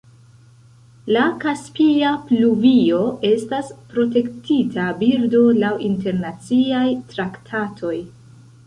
[1.15, 7.97] La kaspia pluvio estas protektita birdo laŭ internaciaj traktatoj.